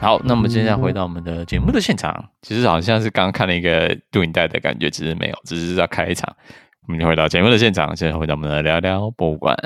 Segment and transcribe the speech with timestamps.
[0.00, 6.34] 好，那我们接下来回到我们的节目的现场，其实好像是刚刚看了一个录影带的感觉，其实没有，只是要开一场。
[6.86, 9.56] 我们就回到节目的现场，现在回到我们的聊聊博物馆，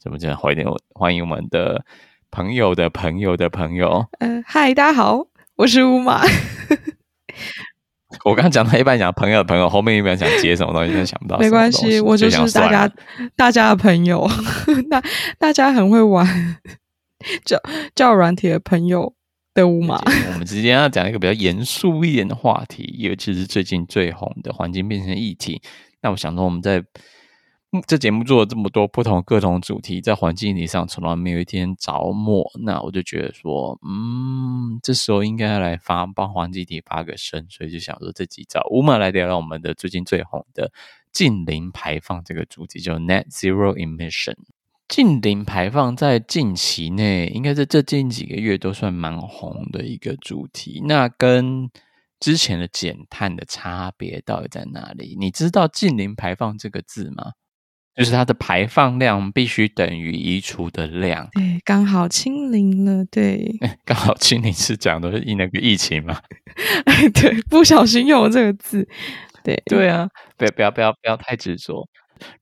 [0.00, 0.36] 怎么讲？
[0.36, 1.84] 欢迎欢迎我们的
[2.30, 4.04] 朋友的朋友的朋友。
[4.18, 6.22] 呃，嗨，大家好，我是乌马。
[8.24, 11.38] 我刚刚讲到一半讲朋友的朋友，后面一半想接什么东西，真想不到。
[11.38, 12.92] 没关系，我就是大家
[13.36, 14.28] 大家的朋友，
[14.90, 15.00] 大
[15.38, 16.26] 大家很会玩，
[17.46, 17.56] 叫
[17.94, 19.14] 叫软体的朋友。
[19.56, 19.96] 的乌马，
[20.32, 25.62] 我们今天要讲一个比较严肃一点的话题，尤其是最近最红的环境变迁议题。
[26.02, 26.84] 那我想说，我们在
[27.86, 32.44] 这节目做了这么多不同各种主题，在环境议题上从来没有一天着墨。
[32.60, 40.70] 那我就觉得说，嗯，这时候应该要来发帮环境议题发个声，所以就想说，这集找乌马来聊聊我们的最近最红的
[41.10, 44.36] 近零排放这个主题，叫 Net Zero Emission。
[44.88, 50.82] 净零排放在近期内，应该是这近几个月都算蛮红的一个主题。
[50.86, 51.68] 那跟
[52.20, 55.16] 之前的减碳的差别到底在哪里？
[55.18, 57.32] 你知道“近零排放”这个字吗？
[57.96, 61.28] 就是它的排放量必须等于移除的量。
[61.32, 63.04] 对，刚好清零了。
[63.06, 63.50] 对，
[63.84, 66.20] 刚好清零是讲的是那个疫情嘛？
[66.84, 68.86] 哎， 对，不小心用了这个字。
[69.42, 71.88] 对，对啊，不要不要不要不要太执着。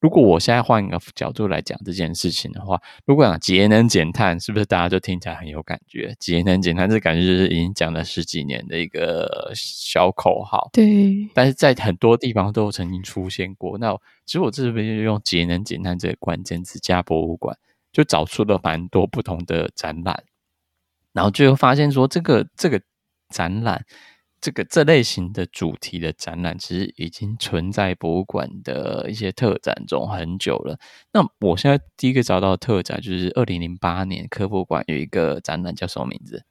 [0.01, 6.15] 如果我现在换一个角度来讲这件事情的话，如果讲节能减碳，是不是大家就听起来很有感觉？
[6.19, 10.71] 节能减碳这感觉就是已经讲了十几年的一个小口号。
[10.73, 13.77] 对，但是在很多地方都曾经出现过。
[13.79, 13.93] 那
[14.25, 17.57] 其实我这边就用节能减碳这个关键词加博物馆，
[17.93, 20.25] 就找出了蛮多不同的展览，
[21.13, 22.81] 然后最后发现说，这个这个
[23.29, 23.85] 展览。
[24.45, 30.79] 这个这类型的主题的展览，其实已经存在博物馆的一些特展中很久了。
[31.15, 36.45] 那我现在第一个找到的特展，就是二零零八年科博馆有一个展览，叫什么名字？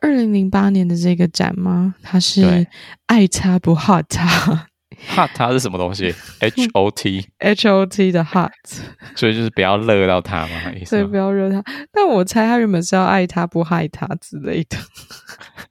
[0.00, 1.96] 二零零八年的这个展吗？
[2.00, 2.68] 它是
[3.06, 4.68] 爱他不 hot 他
[5.16, 8.52] ，hot 它是什么东西？H O T H O T 的 hot，
[9.18, 11.60] 所以就是不要热到它嘛，所以不要热它。
[11.90, 14.76] 但我猜他原本是要爱他不害他之类的。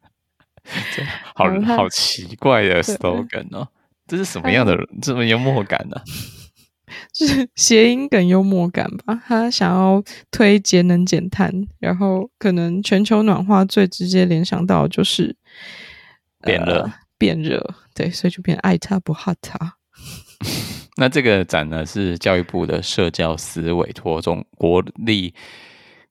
[1.35, 1.45] 好
[1.75, 3.67] 好奇怪的 slogan 哦，
[4.07, 6.01] 这是什么样的这么幽默感呢？
[7.11, 9.21] 就是谐音梗幽默感吧。
[9.27, 10.01] 他想要
[10.31, 15.35] 推节能减碳，然后可能全球暖化最直接联想到就是
[16.41, 17.75] 变热，呃，变热。
[17.93, 19.75] 对，所以就变爱他不 hot 它。
[20.95, 25.33] 那这个展呢，是教育部的社教司委托中国立。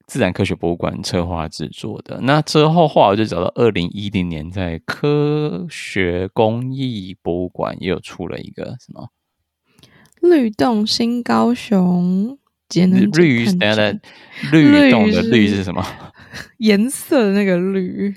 [0.07, 2.21] 自然科学博物馆策划制作的。
[2.23, 9.11] 那之后，后来我就找到二零一零年在科学工艺博物馆也有出了一个什么
[10.23, 13.47] “绿动新高雄节能绿”
[14.53, 15.85] 绿绿动的绿是什么？
[16.59, 18.15] 颜色的那个绿，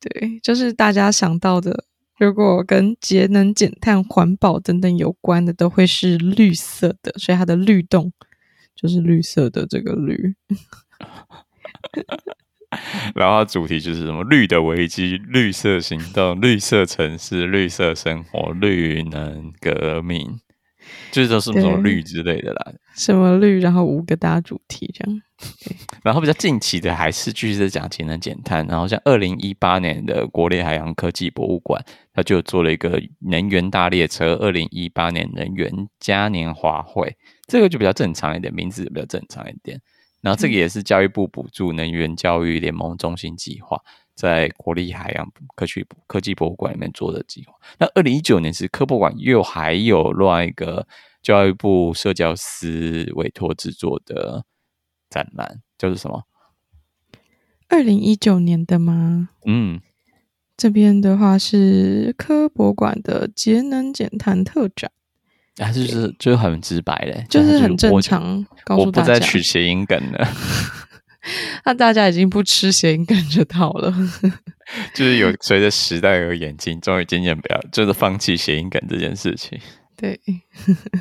[0.00, 1.84] 对，就是大家想到的，
[2.18, 8.12] 如果跟节能减碳、环保等等有关的，都会是绿色的，所以它的绿动
[8.74, 10.34] 就是绿色的这个绿。
[13.16, 20.38] 然后主题就是什么绿的危机、绿色行动、绿色城市、绿色生活、绿能革命，
[21.10, 22.72] 就是都是什么绿之类的啦。
[22.94, 23.58] 什么绿？
[23.58, 25.22] 然后五个大主题这样。
[26.04, 28.64] 然后比较近期的还是继续在讲节能减碳。
[28.66, 34.36] 然后像二零一八年的国立海洋科技博物馆，它就做了一个能源大列车。
[34.36, 37.16] 二零一八年能源嘉年华会，
[37.48, 39.80] 这个就比较正常一点，名字比较正常一点。
[40.20, 43.80] 然后这个也是教育部补助能源教育联盟中心计划，
[44.14, 47.54] 在国立海洋科学科技博物馆里面做的计划。
[47.78, 50.86] 那二零一九年是科博馆又还有另外一个
[51.22, 54.44] 教育部社交司委托制作的
[55.08, 56.24] 展览，就是什么？
[57.68, 59.30] 二零一九年的吗？
[59.46, 59.80] 嗯，
[60.56, 64.90] 这边的话是科博馆的节能减碳特展。
[65.60, 68.44] 还是就是就很直白嘞，就是很正常。
[68.64, 70.28] 告诉大家，我不再取谐音梗了。
[71.64, 73.94] 那大家已经不吃谐音梗这套了。
[74.94, 79.58] 就是有随着时代而演进，终于渐渐不要，就是放弃谐音梗这件事情。
[79.96, 80.18] 对，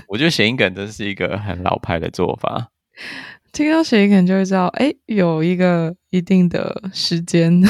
[0.08, 2.68] 我觉得谐音梗真是一个很老派的做法。
[3.54, 7.64] 听到谐音梗就会知道，哎，有一个一定的时间，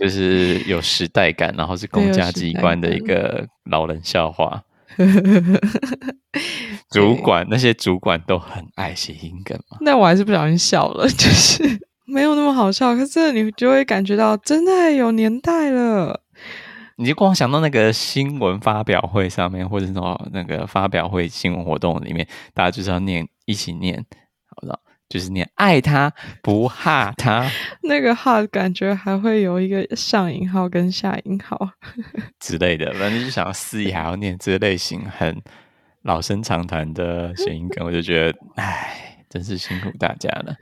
[0.00, 4.62] 就是有时代感，然后是公家机关的一个老人笑话。
[6.90, 9.78] 主管那些主管都很爱谐音梗嘛？
[9.80, 11.62] 那我还是不小心笑了，就是
[12.06, 12.94] 没有那么好笑。
[12.94, 16.22] 可是你就会感觉到真的有年代了。
[16.98, 24.04] 你就光想到那个新闻发表会上面，或者说那个发表会新闻活动里面，大家就是要念一起念？
[25.16, 27.50] 就是你爱他不哈他，
[27.84, 31.70] 那个哈感觉还会有一个上引号跟下引号。
[32.38, 35.40] 之类的，反正就想要肆意还要念这个类型很
[36.02, 40.54] 老生常谈的谐音梗，我就觉得，唉，真是辛苦大家了。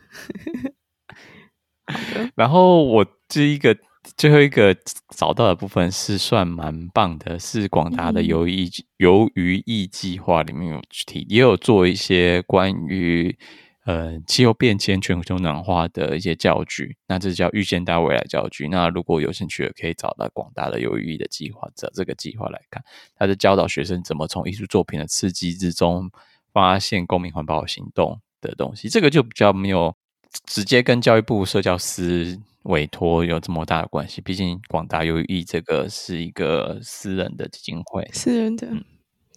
[2.36, 3.76] 然后我这一个
[4.16, 4.76] 最后一个
[5.16, 8.68] 找到的部分是算蛮棒的，是广达的鱿鱼
[8.98, 13.36] 鱿鱼艺计划里面有提，也有做一些关于
[13.84, 16.96] 呃气候变迁、全球暖化的一些教具。
[17.06, 18.68] 那这叫预见大未来教具。
[18.68, 22.82] 那如果有兴趣的，可以找到广大的有意义的计划，找这个计划来看，
[23.16, 26.10] 它是教导学生怎么从艺术作品的刺激之中
[26.52, 28.88] 发现公民环保行动的东西。
[28.88, 29.94] 这个就比较没有。
[30.46, 38.84] 直接跟教育部社教司委托有这么大的关系，毕竟广达鱿鱼翼这个是一个私人的基金会，私人的，嗯、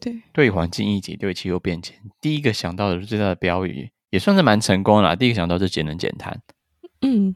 [0.02, 0.20] 对。
[0.34, 5.16] 对环境议题、对气候变迁，第一个想到的最大的标语，也算是蛮成功的啦。
[5.16, 6.42] 第一个想到是节能减碳，
[7.02, 7.36] 嗯，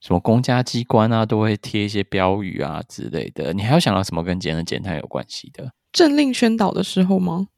[0.00, 3.52] 什么公家机关啊都会贴一些标语啊之类的。
[3.52, 5.72] 你还有想到什么跟节能减碳有关系的？
[5.92, 7.48] 政令宣导的时候吗？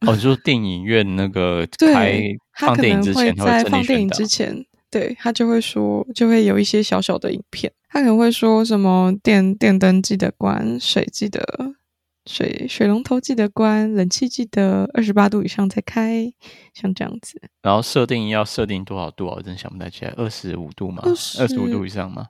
[0.06, 2.22] 哦，就是电影院那个开
[2.56, 4.64] 放电影之前，他在放电影之前。
[4.90, 11.42] 对，他就会说，就会有一些小小的影片，他可能会说什么电电灯记得关，水记得
[12.28, 16.30] 水水龙头记得关，冷气记得二十八度以上再开，
[16.74, 17.40] 像这样子。
[17.62, 19.36] 然后设定要设定多少度啊？
[19.38, 21.02] 我真想不太起来，二十五度吗？
[21.04, 21.14] 二
[21.48, 22.26] 十五度以上吗？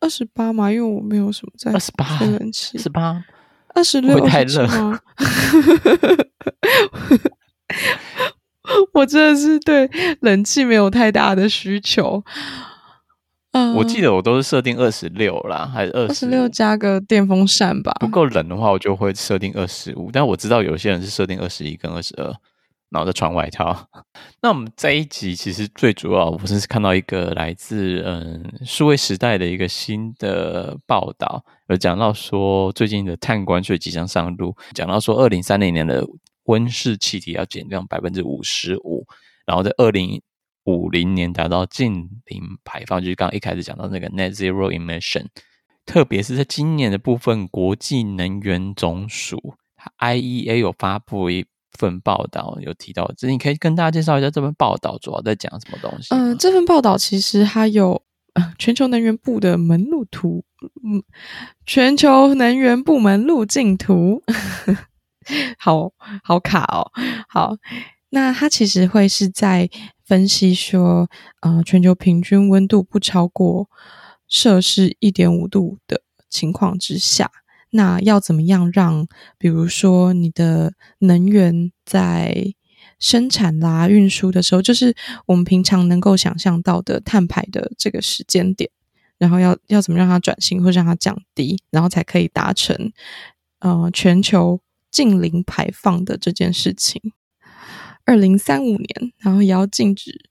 [0.00, 3.24] 二十八嘛，因为我没有什么在二十八吹冷气，二十八，
[3.68, 4.98] 二十六太热吗？
[8.94, 9.88] 我真的是对
[10.22, 12.24] 冷气没有太大的需求。
[13.56, 17.90] 嗯，我记得我都是设定二十六啦，还是二十六加个电风扇吧。
[17.98, 20.10] 不够冷的话，我就会设定二十五。
[20.12, 22.26] 但我知道有些人是设定二十一跟二十二，
[22.90, 23.88] 然后再穿外套。
[24.42, 36.06] 那我们这一集其实最主要，我是看到一个来自嗯数位时代的一个新的报道，有讲到说最近的碳关税即将上路，讲到说二零三零年的。
[36.48, 39.04] 温室气体要减量百分之五十五，
[39.44, 40.22] 然后在二零
[40.66, 45.26] 五零年达到净零排放，就是刚刚一开始讲到那个 net zero emission。
[45.86, 49.54] 特别是在今年的部分，国际能源总署
[49.98, 51.46] IEA 有发布一
[51.78, 56.08] 份报道，有提到，这你可以跟大家介绍一下这份报道主要在讲什么东西？
[56.12, 58.02] 嗯、呃，这份报道其实它有
[58.58, 60.44] 全球能源部的门路图，
[60.82, 61.00] 嗯，
[61.64, 64.20] 全球能源部门路径图。
[65.58, 65.92] 好
[66.22, 66.90] 好卡哦，
[67.28, 67.56] 好，
[68.10, 69.68] 那它其实会是在
[70.06, 71.10] 分析说，
[71.40, 73.68] 呃，全球平均温度不超过
[74.28, 76.00] 摄氏一点五度的
[76.30, 77.30] 情况之下，
[77.70, 79.06] 那要怎么样让，
[79.36, 82.54] 比如说你的能源在
[82.98, 84.94] 生产啦、运输的时候，就是
[85.26, 88.70] 我们平常能够想象到的碳排的这个时间点，
[89.18, 92.92] 然后要要怎么让它转型或让它降低，然后才可以达成，
[93.58, 94.60] 呃，全球。
[94.88, 97.02] 近零排放的这件事情，
[98.06, 100.30] 二零三五年，然后也要禁止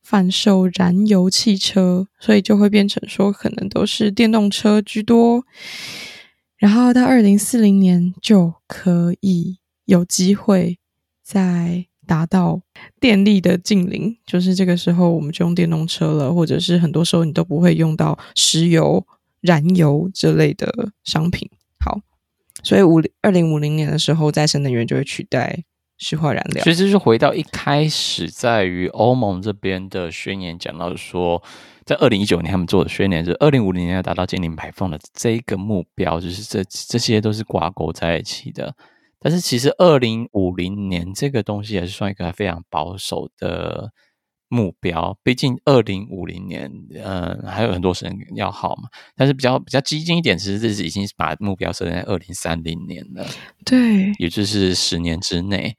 [0.00, 5.44] 贩售燃油汽车，所以就会变成说可能都是电动车居多。
[6.56, 10.78] 然后到二零四零年就可以有机会
[11.22, 12.62] 再达到
[13.00, 19.04] 电力的净零，就是这个时候我们就用电动车了，或者是很多时候你都不会用到石油、
[19.40, 21.50] 燃油这类的商品。
[21.80, 22.00] 好。
[22.62, 25.62] 所以五二零五零年的时候，再生能源就会取代
[25.98, 26.62] 虚化燃料。
[26.64, 31.42] 其实就是回到一开始，在于欧盟这边的宣言讲到说，
[31.84, 38.74] 在二零一九年他们做的宣言是二零五零年要达到净零排放的这一个目标，就是这这些都是挂钩在一起的。
[39.18, 43.92] 但是其实二零五零年这个东西也是算一个非常保守的。
[44.48, 48.88] 目标，毕竟二零五零年，嗯，还有很多时间要好嘛。
[49.16, 53.26] 但是比较比较激进一点，其实这是已经把目标设在二零三零年了。
[53.64, 55.76] 对，也就是十年之内，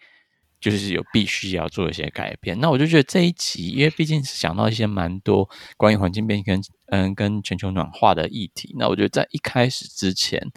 [0.59, 2.59] 就是有必须要做一些改变。
[2.59, 8.75] 那我就觉得这一集，因为毕竟是想到一些蛮多关于环境变迁跟嗯跟全球暖化的议题。
[8.77, 10.51] 那我觉得在一开始之前，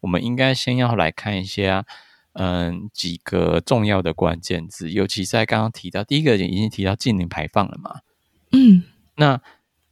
[0.00, 1.84] 我们应该先要来看一下。
[2.38, 8.00] 嗯，几个重要的关键字，尤其在刚刚提到第一个已经提到净零排放了嘛。
[8.52, 8.82] 嗯，
[9.16, 9.40] 那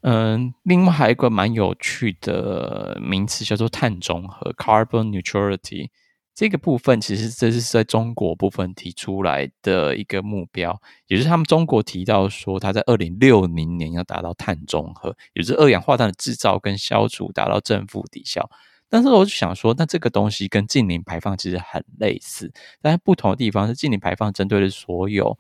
[0.03, 5.89] 嗯，另外还有一个蛮有趣的名词叫做碳中和 （carbon neutrality）。
[6.35, 18.51] 这个部分其实这是在中国部分提出来的一个目标，也就是他们中国提到说，他在二零六零年要达到碳中和，也就是二氧化碳的制造跟消除达到正负抵消。
[18.95, 25.37] 但是我就想说，那这个东西跟近零排放其实很类似，但是不同的地方是近零排放针对的所有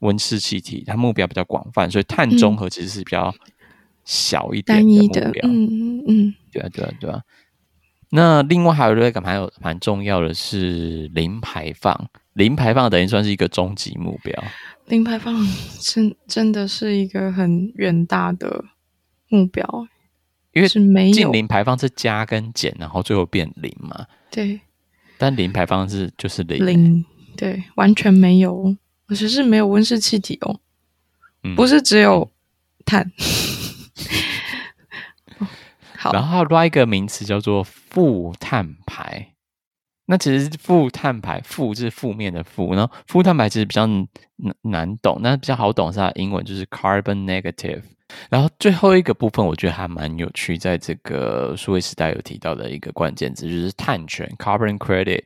[0.00, 3.34] 温室气体，它目标比较广泛，所以碳中和其实是比较
[4.04, 5.48] 小一点的目标。
[5.48, 7.22] 嗯嗯嗯，对啊对啊对啊。
[8.10, 14.44] 那另外还有一个蛮有蛮重要的是零排放，零排放等于算是一个终极目标。
[14.84, 15.34] 零排放
[15.80, 18.66] 真真的是一个很远大的
[19.28, 19.88] 目标，
[20.56, 24.06] 因为是没有净零排放是加跟减，然后最后变零嘛。
[24.30, 24.58] 对，
[25.18, 27.04] 但零排放是就是零，零，
[27.36, 28.74] 对，完全没有，
[29.06, 30.58] 而且是没有温室气体哦，
[31.42, 32.32] 嗯、不是只有
[32.86, 33.12] 碳。
[35.98, 39.34] 好，然后另外一个名词叫做负碳排。
[40.06, 44.06] 那其实负碳排，负是负面的负，然后负碳排其实比较难
[44.62, 47.82] 难懂，那比较好懂是英文就是 carbon negative。
[48.30, 55.22] 然后最后一个部分，我觉得还蛮有趣，在这个数位时代有提到的一个关键字就是碳权 carbon credit。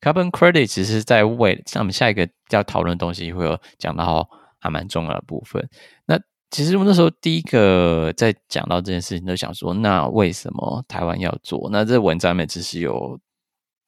[0.00, 4.28] carbon credit 其实在未像我们下一个要讨论的东西会有讲到
[4.58, 5.68] 还蛮重要的部分。
[6.06, 6.18] 那
[6.50, 11.68] 其实我那时候第一个在讲到这件事情，就想说，那为什么台湾要做？
[11.70, 13.20] 那这文章里面只是有。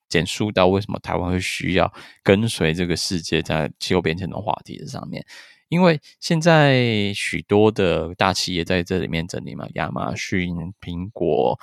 [0.09, 1.93] 简述到为什么台湾会需要
[2.23, 5.27] 跟随这个世界在气候变迁的话题的上面，
[5.69, 11.59] 因为现在许多的大企业在这里面整理嘛，亚马逊、苹果、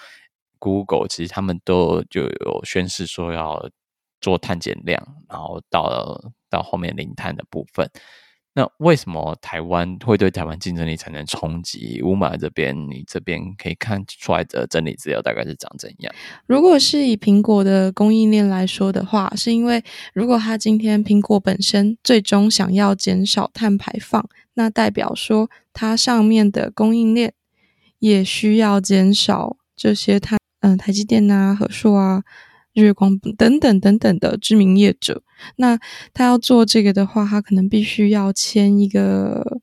[0.59, 3.69] Google，其实他们都就有宣示说要
[4.19, 7.89] 做碳减量，然后到到后面零碳的部分。
[8.55, 12.01] 那为什么台湾会对台湾竞争力产生冲击？
[12.03, 16.13] 乌马这边，你这边可以看出来的整理资料大概是长怎样？
[16.45, 19.83] 如果是以苹果的供应链来说的话，是因为
[20.13, 27.33] 如果它今天苹果本身最终想要减少碳排放，那代表说它上面的供应链
[27.97, 32.23] 也需要减少这些碳，嗯、台积电啊、和硕啊。
[32.73, 35.21] 月光等等等等的知名业者，
[35.57, 35.79] 那
[36.13, 39.61] 他要做这个的话，他可能必须要签一个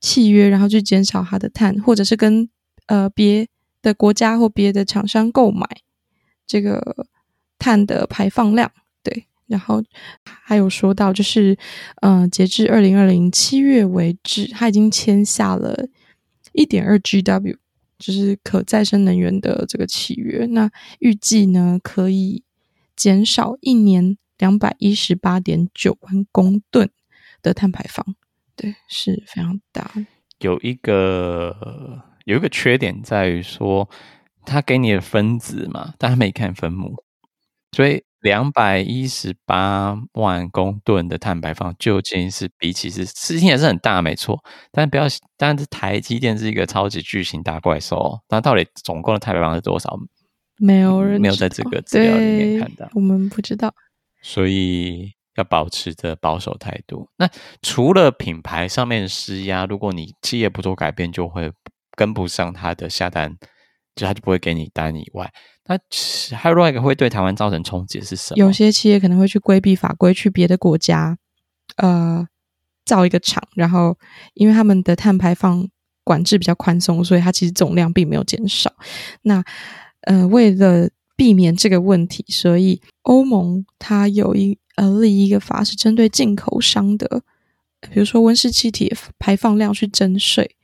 [0.00, 2.48] 契约，然后去减少他的碳，或者是跟
[2.86, 3.48] 呃别
[3.82, 5.66] 的国家或别的厂商购买
[6.46, 7.06] 这个
[7.58, 8.70] 碳的排放量。
[9.02, 9.82] 对，然后
[10.22, 11.58] 还有说到，就是
[12.00, 15.88] 呃，截至二零二零七月为止，他已经签下了
[16.52, 17.56] 一点二 GW。
[17.98, 22.42] 就是可再生能源的这个契约，那预计呢可以
[22.96, 26.90] 减少一年两百一十八点九万公吨
[27.42, 28.16] 的碳排放，
[28.56, 29.90] 对，是非常大。
[30.40, 33.88] 有一个有一个缺点在于说，
[34.44, 37.03] 它给你的分子嘛，但他没看分母，
[37.74, 38.02] 所以。
[38.24, 44.42] 两百一十八万公吨的碳排放，究竟是比起是事情也是很大，没错。
[44.72, 45.04] 但不要，
[45.36, 49.94] 但是台积电是一个超级巨型大怪兽，那到底总共的碳排放是多少？
[50.56, 53.70] 没有人、嗯、没有在这个资料里面看到，我们不知道。
[54.22, 57.06] 所以要保持着保守态度。
[57.18, 57.28] 那
[57.60, 61.52] 除了品牌上面施压，如果你企业不做改变，就会
[61.94, 63.36] 跟不上它的下单，
[63.94, 65.30] 就它就不会给你单以外。
[65.66, 65.78] 那
[66.36, 68.36] 还有另外一个会对台湾造成冲击是什么？
[68.36, 71.16] 有些企业可能会去规避法规，去别的国家，
[71.76, 72.28] 呃，
[72.84, 73.96] 造一个厂，然后
[74.34, 75.66] 因为他们的碳排放
[76.04, 78.70] 管制比较宽松，所以它其实总量并没有减少。
[79.22, 79.42] 那
[80.02, 87.22] 呃，为了避免这个问题，所以欧盟它有一呃立一个法，是针对进口商的，
[87.90, 90.56] 比如说温室气体排放量去征税。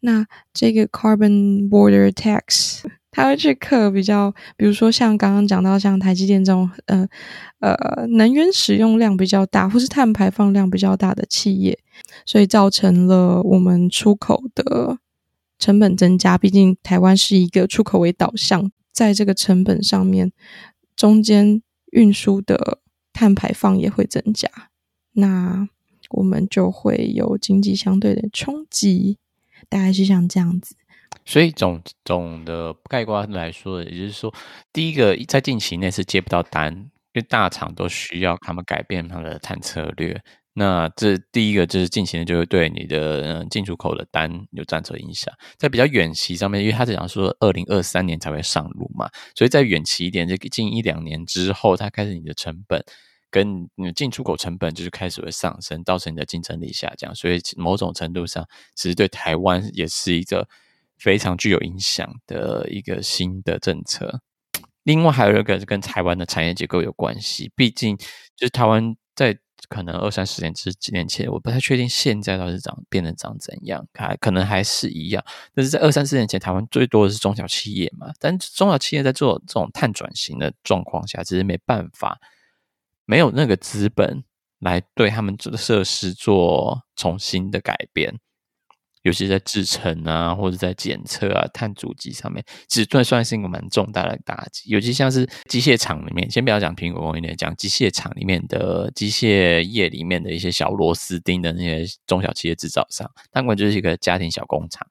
[0.00, 2.82] 那这个 Carbon Border Tax。
[3.10, 7.08] 他会去克比较，比如说像刚刚讲到像台积电这种，呃
[7.60, 11.78] 呃，能源使用量比较大，或是碳排放量比较大的企业，
[12.26, 14.98] 所以造成了我们出口的
[15.58, 16.36] 成本增加。
[16.36, 20.30] 毕竟台湾是一个出口为导向，在这个成本上面，
[20.94, 21.62] 中间
[21.92, 22.80] 运输的
[23.12, 24.48] 碳排放也会增加，
[25.12, 25.66] 那
[26.10, 29.16] 我们就会有经济相对的冲击，
[29.68, 30.76] 大概是像这样子。
[31.28, 34.34] 所以总总的概括来说，也就是说，
[34.72, 40.18] 第一个在近期内是接不到单，因为大厂都需要他们改变他们的碳策略。
[40.54, 45.32] 那这第一个就是近期内就会对你的进出口的单有战略影响。
[45.58, 52.82] 在比较远期上面，因为他是讲说二零二三年才会上路嘛，所以在远期一点，就近一两年之后，它开始你的成本
[53.30, 57.14] 跟你的进出口成本就是开始会上升，造成你的竞争力下降。
[57.14, 60.48] 所以某种程度上，其实对台湾也是一个。
[60.98, 64.20] 非常具有影响的一个新的政策。
[64.84, 67.96] 另外还有一个是跟台湾的产业结构有关系，毕竟
[68.36, 69.38] 就是台湾在
[69.68, 75.22] 可能二三十年之几年前，我不太确定现在到底是长变得长怎样，还可能还是一样。
[75.54, 82.18] 但是在二三十年前，台湾最多的是中小企业嘛，但中小企业在做这种碳转型的状况下，其实没办法，
[83.04, 84.24] 没有那个资本
[84.60, 88.18] 来对他们的设施做重新的改变。
[89.02, 94.68] 尤其在制程啊，或者在检测啊、碳足迹上面，其实算算是一个蛮重大的打击。
[94.70, 104.86] 尤其像是机械厂里面，先不要讲苹果供应链，讲机械厂里面的机械业里面的一些小螺丝钉的那些中小企业制造商，他们就是一个家庭小工厂，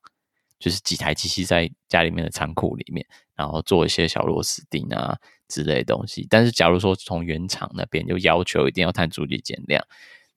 [0.57, 5.17] 就是几台机器在家里面的仓库里面，然后做一些小螺丝钉啊
[5.49, 6.25] 之类的东西。
[6.29, 9.85] 但是，假如说从原厂那边就要求一定要碳足迹减量，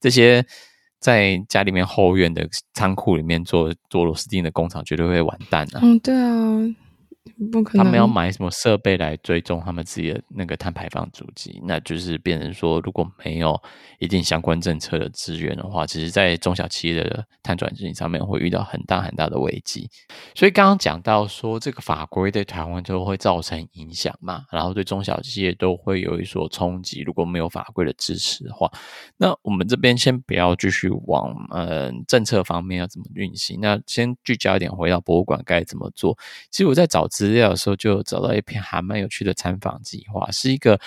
[0.01, 0.45] 这些。
[1.01, 5.81] 在家里面后院的仓库里面做做螺丝钉的工厂绝对会完蛋啊！
[5.83, 6.31] 嗯，对啊。
[7.51, 13.61] 不可能，他们要买什么设备来追踪他们自己的那个碳排放足迹，那就是变成说，如果没有
[13.99, 19.87] 一定相关政策的资源的话，其实，在中小企业的碳转型上面会遇到很大很大的危机。
[20.35, 27.03] 所以刚刚讲到说，这个法规对台湾就会造成影响嘛，然后对中小企业都会有一所冲击。
[27.03, 28.71] 如果没有法规的支持的话，
[29.19, 36.17] 那我们这边先不要继续往嗯政策方面要怎么运行，那先聚焦一点，回到博物馆该怎么做。
[36.51, 37.10] 其实我在找。
[37.11, 40.81] 资料的时候就找到一篇还蛮有趣的参访计划，是一个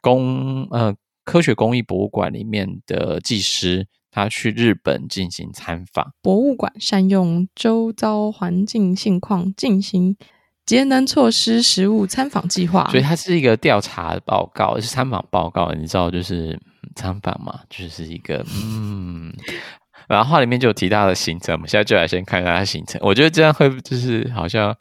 [0.00, 6.12] 工呃科学工艺博物馆里面的技师，他去日本进行参访。
[6.22, 10.16] 博物馆善用周遭环境现况进行
[10.64, 15.72] 节能措施实物参访计划，所以它是一个调查报告，是参访报告。
[15.72, 16.58] 你知道，就是
[16.94, 19.30] 参访嘛，就是一个嗯，
[20.08, 22.98] 然后话里面就有提到的行程，我们现在就来先看一下它行程。
[23.04, 24.74] 我觉得这样会就是好像。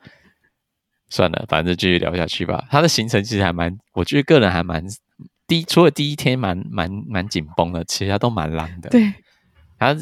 [1.09, 2.65] 算了，反正继续聊下去吧。
[2.69, 4.85] 他的行程其实还蛮，我觉得个人还蛮
[5.47, 8.89] 第一，除了第一天蛮蛮蛮紧绷的，其他都蛮浪的。
[8.89, 9.13] 对，
[9.79, 9.95] 他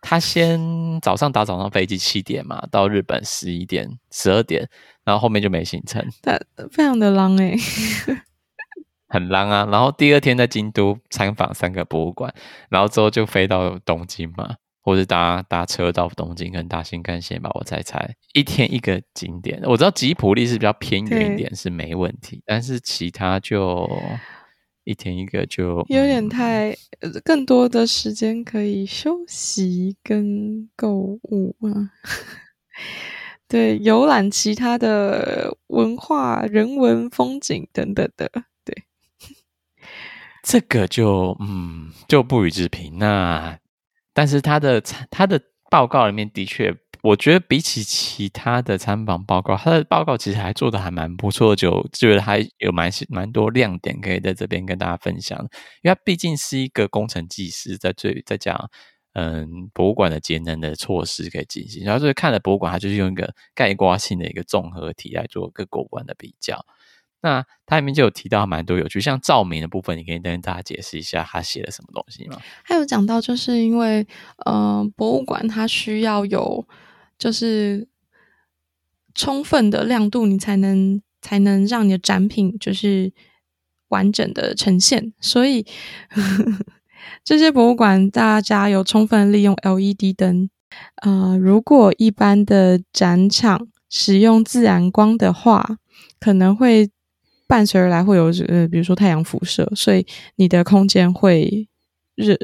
[0.00, 0.58] 他先
[1.00, 4.68] 早上打早上飞机七点嘛，到日本十一点十二点，
[5.04, 6.04] 然后后面就没行程。
[6.22, 6.38] 他
[6.72, 7.54] 非常的浪哎，
[9.08, 9.68] 很浪啊。
[9.70, 12.34] 然后第二天在京都参访三个博物馆，
[12.68, 14.56] 然后之后就飞到东京嘛。
[14.90, 19.62] 或是搭搭车到东京，跟大新干线吧，我猜猜，一天一个景点。
[19.62, 23.88] 我知道吉普力是比较偏远一点，是没问题，但是其他就
[24.82, 26.70] 一天一个就有点太，
[27.02, 31.92] 嗯、更多的时间可以休息跟购物啊。
[33.46, 38.28] 对，游览其他的文化、人文风景等等的。
[38.64, 38.82] 对，
[40.42, 42.98] 这个就嗯就不予置评。
[42.98, 43.56] 那。
[44.12, 55.38] 但是他的他的报告里面的确，我觉得比起其他的参访报告，他的报告其实还做得还蛮不错，就觉得还有蛮蛮多亮点可以在这边跟大家分享。
[55.82, 58.68] 因为他毕竟是一个工程技师，在最在讲
[59.14, 66.66] 嗯博物馆的节能的措施可以进行，然后就是看了博物馆，他就是用一个概括性的一个综合体来做各国馆的比较。
[67.22, 72.40] 那它里面就有提到蛮多有趣，像照明的部分，你可以跟大家解释一下他写了什么东西吗？
[72.64, 74.06] 还有讲到，就是因为
[74.46, 76.66] 呃，博物馆它需要有
[77.18, 77.86] 就是
[79.14, 83.12] 充分的亮度，你才能才能让你的展品就是
[83.88, 85.66] 完整的呈现，所以
[86.08, 86.44] 呵呵
[87.22, 90.48] 这些博物馆大家有充分利用 LED 灯。
[91.02, 95.76] 呃，如果一般的展场使用自然光的话，
[96.18, 96.90] 可能会。
[97.50, 101.66] 伴随而来会有呃，比如说太阳辐射，所以你的空间会
[102.14, 102.36] 热，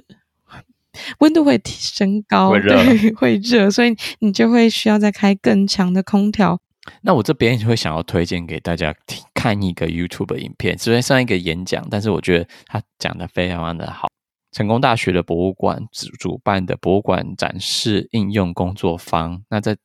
[1.21, 6.61] 温度会提升高，会热，对， 会热，所以你就会需要再开更强的空调。
[7.03, 8.93] 那我这边会想要推荐给大家
[9.33, 14.09] 看一个 YouTube 的影片，虽然像一个演讲，但是我觉得他讲的非常的好。
[14.51, 19.77] 成功大学的博物馆主主办的博物馆展示应用工作坊，那在。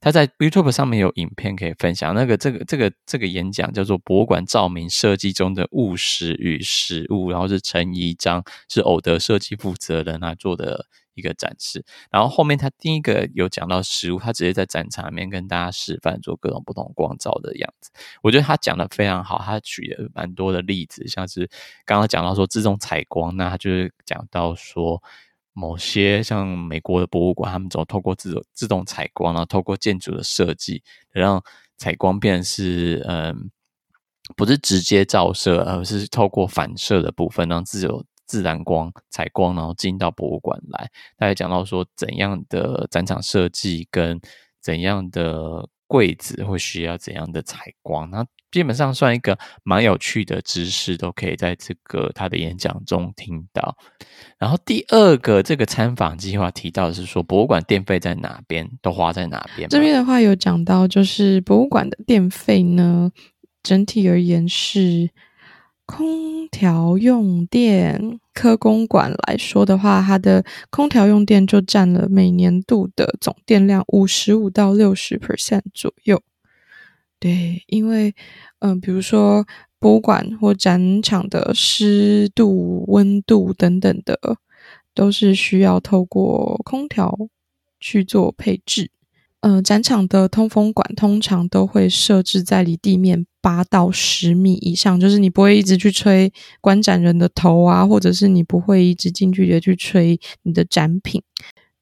[0.00, 2.14] 他在 YouTube 上面有影片可以分享。
[2.14, 11.84] 那个这个这个这个演讲叫做《博物馆照明设计中的务实与实物》，然后是陈怡章，是偶德设计负责人来做的一个展示。
[12.10, 17.90] 然后后面他第一个有讲到实物，他直接在展场里面跟大家示范做各种不同光照的样子。
[18.22, 21.48] 我觉得他讲的非常好，他举了蛮多的例子，像是
[21.84, 25.02] 刚刚讲到说自动采光，那他就是讲到说。
[25.54, 31.42] 某些像美国的博物馆，他们总透过自动自动采光，然后透过建筑的设计，让
[31.78, 33.50] 采光变是嗯，
[34.36, 40.90] 不是直接照射，而是透过反射的部分，让自由自然光采光，然后进到博物馆来。
[41.16, 44.20] 大家讲到说，怎样的展场设计跟
[44.60, 53.76] 怎样的柜子会需要怎样的采光，那基本上算一个蛮有趣的知识，都可以在这个他的演讲中听到。
[54.38, 59.68] 然后第二个这个参访计划提到的是说，博物馆电费在哪边都花在哪边。
[59.68, 63.10] 这边的话有讲到，就是博物馆的电费呢，
[63.62, 65.10] 整体而言是
[65.86, 76.22] 空调用电科工馆来说的话，它的空调用电就占了每年度的总电量五十五到六十 percent 左右。
[77.18, 78.14] 对，因为
[78.60, 79.46] 嗯、比如说
[79.78, 84.18] 博物馆或展场的湿度、温度等等的，
[84.94, 87.28] 都是需要透过空调
[87.78, 88.90] 去做配置。
[89.44, 101.22] 呃，展场的通风管通常都会设置在离地面八到十米以上，就是你不会一直去吹观展人的头啊，或者是你不会一直近距离的去吹你的展品。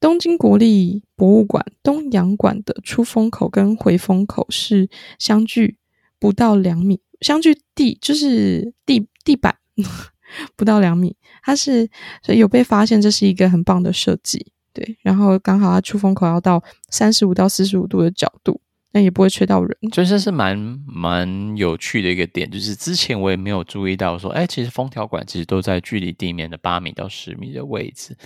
[0.01, 5.77] 东京国立博物馆东洋馆的出风口跟回风口是相距
[6.19, 9.55] 不到两米，相距地就是地地板
[10.57, 11.89] 不到两米，它是
[12.23, 14.47] 所以有被发现，这是一个很棒的设计。
[14.73, 18.59] 对，然后刚好它出风口要到三十五到四十五度的角度，
[18.91, 22.49] 那也不会吹到人，所以这是蛮蛮有趣的一个点。
[22.49, 28.17] 就是之前我也没有注意到说，哎，其实封条管其实都在距离地面的八米到十米的位置。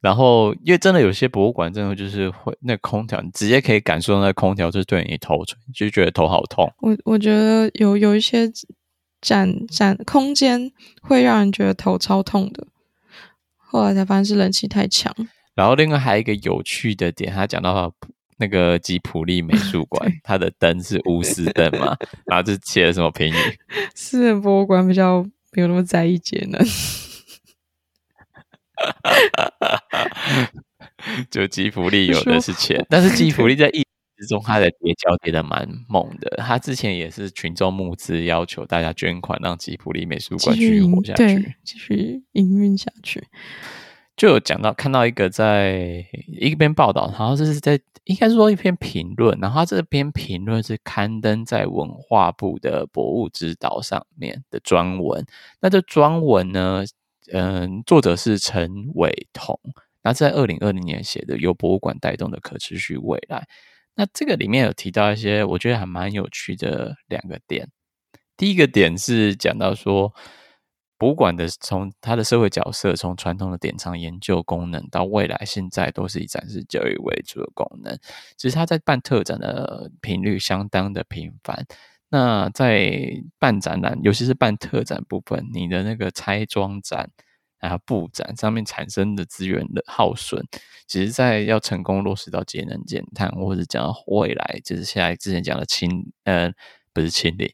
[0.00, 6.72] 然后，因为真的有些博物馆，真的就是会那空调，你直接可以感受到那空调就是对你头吹，就觉得头好痛。
[6.78, 8.48] 我我觉得有有一些
[9.20, 10.70] 展展空间
[11.02, 12.64] 会让人觉得头超痛的，
[13.56, 15.12] 后来才发现是冷气太强。
[15.58, 17.92] 然后另外还有一个有趣的点，他讲到
[18.36, 23.34] 那个吉普力美术馆， 它的灯是钨丝灯嘛， 然后就写了什么评语？
[23.92, 26.60] 私人博物馆比较没有那么在意节能，
[31.28, 33.84] 就吉普力有的是钱，但是吉普力在疫情
[34.16, 36.36] 之中，它的跌价跌的蛮猛的。
[36.36, 43.26] 他之前也是群众募资，要求大家捐款，让吉普力美术馆继续活下去，继续营运下去。
[44.18, 55.24] 就有讲到看到一个在一篇报道，然后这是在应该说一篇评论，然后这篇评论是刊登在文化部的博物指导上面的专文。
[55.60, 56.84] 那这专文呢，
[57.32, 59.56] 嗯，作者是陈伟彤，
[60.02, 63.38] 那在二零二零年写的《由博物馆带动的可持续未来》。
[63.94, 67.68] 那这个里面有提到一些我觉得还蛮有趣的两个点。
[68.36, 70.12] 第一个点是讲到说。
[70.98, 77.96] 博物馆的从它的社会角色，从传统的典藏研究功能到未来现在都是以展示教育为主的功能。
[78.36, 81.64] 其实它在办特展的频率相当的频繁。
[82.10, 87.10] 那在办展览，尤其是办特展部分，你的那个拆装展
[87.58, 90.44] 还有布展上面产生的资源的耗损，
[90.86, 96.50] 其实在要成功落实到节能减碳，或者讲未来，就是现在之前讲的氢呃
[96.92, 97.48] 不是氢零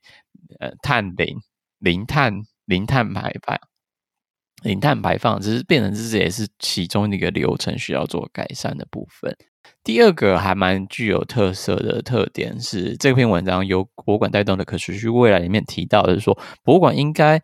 [0.60, 1.36] 呃碳零
[1.78, 2.42] 零碳。
[2.66, 3.58] 零碳排放，
[4.62, 9.36] 零碳排放只是变成这也是其中一个流程需要做改善的部分。
[9.82, 17.42] 第二个还蛮具有特色的特点是，这篇文章由博物馆带动的可持续未来里面提到的是说，博物馆应该。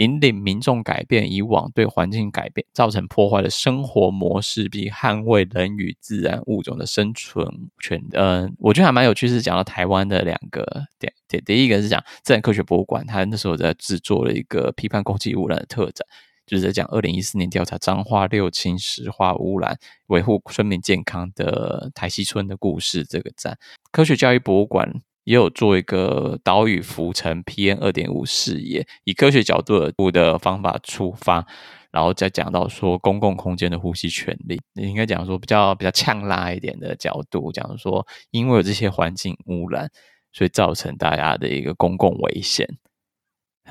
[0.00, 7.46] 引领民众改变以往对环境改变造成破坏的生活模式，并捍卫人与自然物种的生存
[7.78, 8.02] 权。
[8.12, 10.64] 嗯、我觉得还蛮有趣，是讲到台湾的两个
[10.98, 11.12] 点。
[11.28, 16.06] 点第一个是讲自然科学博物馆，他那时候在制作了一个批判空气污染的特展，
[16.46, 23.04] 就是在讲二零一四年调查彰化六轻石化污染，维护村民健康的台西村的故事。
[23.04, 23.58] 这个展，
[23.92, 24.90] 科学教育博物馆。
[25.30, 31.46] 也有做一个岛屿浮沉 PM 二点五视野，以科学角度的的方法出发，
[31.92, 39.88] 然后再讲到说公共空间的呼吸权利，应该讲说比较比较呛辣一点的角度，讲说因为有这些环境污染，
[40.32, 42.66] 所以造成大家的一个公共危险。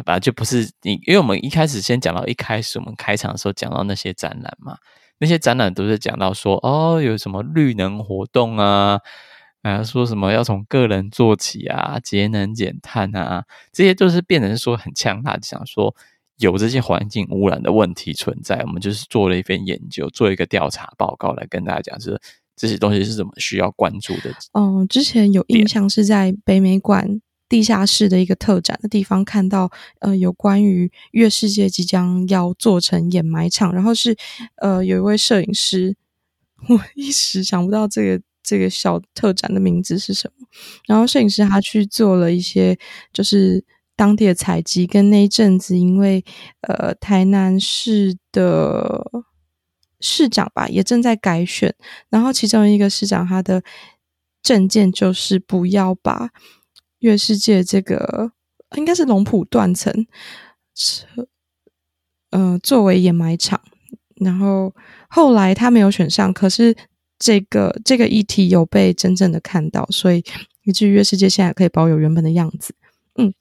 [0.05, 4.77] 反正就不是你，因为我们一开始先讲到一开始我们开场的时候讲到那些展览嘛，
[5.17, 9.01] 那些展览都是讲到说哦有什么绿能活动啊。
[9.61, 13.43] 啊，说什么要从个人做起啊，节能减碳啊，
[13.73, 15.93] 这些都是变成说很呛辣，想说
[16.37, 22.17] 有这些环境污染的问题存在，我们就是做了一份研究，做一个调查报告来跟大家讲，是
[22.55, 24.33] 这些东西是怎么需要关注的。
[24.53, 27.19] 哦，之前有印象是在北美馆
[27.49, 29.69] 地下室的一个特展的地方看到，
[29.99, 34.15] 呃，有关于月世界即将要做成掩埋场，然后是
[34.61, 35.97] 呃有一位摄影师，
[36.69, 38.23] 我一时想不到这个。
[38.41, 40.47] 这个小特展的名字是什么？
[40.87, 42.77] 然后摄影师他去做了一些，
[43.13, 43.63] 就是
[43.95, 46.23] 当地的采集，跟那一阵子，因为
[46.61, 49.11] 呃台南市的
[49.99, 51.75] 市长吧也正在改选，
[52.09, 53.61] 然后其中一个市长他的
[54.41, 56.29] 政见就是不要把
[56.99, 58.31] 月世界这个
[58.75, 60.07] 应该是龙浦断层，
[62.31, 63.61] 呃作为掩埋场，
[64.15, 64.73] 然后
[65.09, 66.75] 后来他没有选上，可是。
[67.19, 70.23] 这个这个议题有被真正的看到，所以
[70.63, 72.73] 以至于月世界现在可以保有原本的样子。
[73.15, 73.33] 嗯，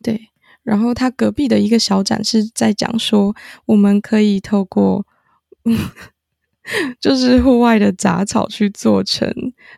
[0.00, 0.30] 对。
[0.62, 3.34] 然后他隔壁的一个小展是在讲说，
[3.66, 5.04] 我们可以透过，
[6.98, 9.28] 就是户外的杂草去做成，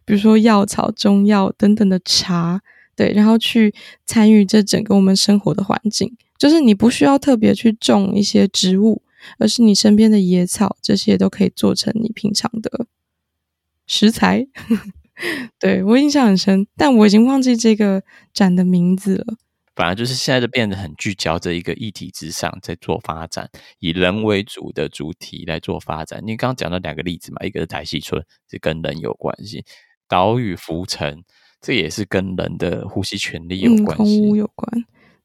[0.05, 2.61] 比如说药草、中药等等的茶，
[2.95, 6.17] 对，然后去参与这整个我们生活的环境。
[6.39, 9.03] 就是你不需要特别去种一些植物，
[9.39, 12.87] 而是你身边的野草这些都可以做成你平常的
[13.87, 14.47] 食材。
[15.59, 18.03] 对，我印象很深，但我已经忘记这个
[18.33, 19.37] 展的名字了。
[19.75, 26.23] 反而就是现在就变得很聚焦这一个议题之上，在做发展，以人为主的主题来做发展。
[26.25, 29.61] 你刚刚讲到两个例子嘛，一个是台西村，是跟人有关系；
[30.09, 31.23] 岛屿浮沉，
[31.61, 34.85] 这也是跟人的呼吸权利有关系，嗯、空污有关。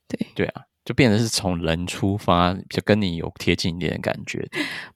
[0.09, 4.45] 对对啊，就变得是从人出发，就跟你有贴近一点的感觉，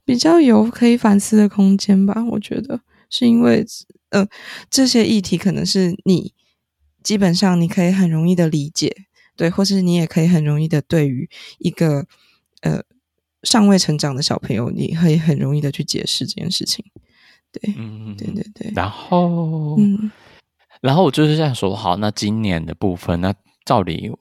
[0.04, 2.22] 比较有可以反思的空间吧。
[2.32, 3.66] 我觉得是因为，
[4.10, 4.28] 呃，
[4.70, 6.34] 这些议题可能是你
[7.02, 8.94] 基本上你可以很容易的理解。
[9.38, 11.30] 对，或是你也可以很容易的对于
[11.60, 12.06] 一个
[12.60, 12.84] 呃
[13.44, 16.84] 尚未成长的小朋友，你可以很容易的去解释这件事情。
[17.54, 18.70] 对，嗯，对对对。
[18.76, 20.12] 然后，嗯，
[20.82, 24.12] 然后我就是这样说，好，那今年的部分，那照理。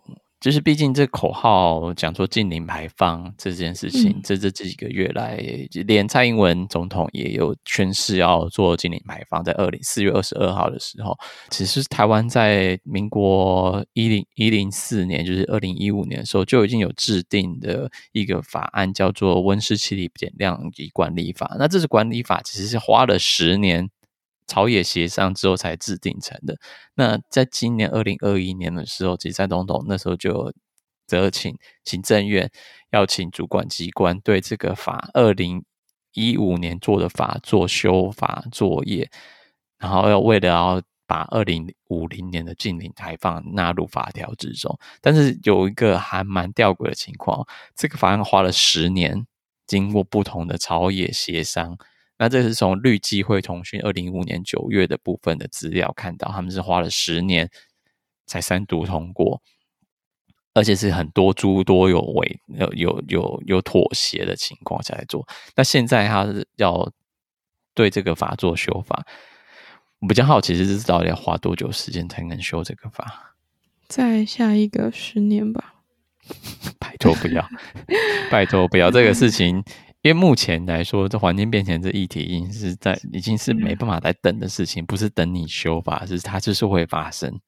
[0.44, 5.42] 就是，毕竟这口号讲说近零排放这件事情，这、嗯、这这几个月来，
[5.86, 9.42] 连蔡英文总统也有宣誓要做近零排放。
[9.42, 11.16] 在二零四月二十二号的时候，
[11.48, 21.46] 其实台湾在民国一零一零四年，就是二零一五年的时候，就已经有制定的一个法案，叫做《温室气体减量及管理法》。
[21.58, 23.88] 那这是管理法，其实是花了十年。
[24.46, 26.56] 朝野协商之后才制定成的。
[26.94, 30.52] 那在今年二零二一年的时候，其实蔡总统那时候就
[31.06, 32.50] 责请行政院
[32.90, 35.64] 要请主管机关对这个法二零
[36.12, 39.10] 一五年做的法做修法作业，
[39.78, 44.78] 然后要为了要把二零五零年的净零排放纳入法条之中。
[45.00, 49.26] 但是有一个还蛮吊诡的情况，这个法案花了十年，
[49.66, 51.76] 经过不同的朝野协商。
[52.16, 57.50] 那这是从绿基会通讯二零一五年九月的部分的资料看到，他们是花了十年
[58.26, 59.42] 才三读通过，
[60.54, 65.26] 而且是很多诸多有违、有有有有妥协的情况下来做。
[65.56, 66.90] 那现在他是要
[67.74, 69.04] 对这个法做修法，
[69.98, 73.34] 我比较好奇，是到底要花多久时间才能修这个法？
[73.88, 75.72] 再下一个十年吧。
[76.78, 77.46] 拜托不要，
[78.30, 79.62] 拜托不要这个事情。
[80.04, 87.40] 因为目前来说，这环境变迁这议题已经是在已经是没办法再等的事情，不是等你修法，是它就是会发生。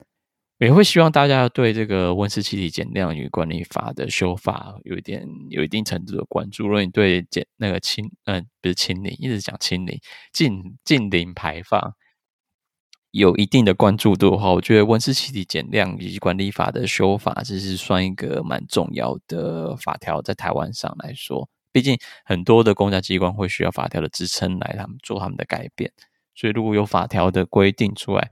[0.58, 6.64] 也会希望大家对这个温室气体减量与管理法的修法有一点有一定程度的关注。
[6.64, 10.00] 如果你对减那个清嗯、呃、不是清零，一直讲清零
[10.32, 11.92] 净净零排放
[13.10, 21.50] 有一定的关注度的话，我觉得温室气体减量以及管理法的修法，这是算一个蛮重要的法条，在台湾上来说。
[21.76, 25.92] 毕竟很多的公家机关会需要法条的支撑来他们做他们的改变，
[26.34, 28.30] 所以如果有法条的规定出来，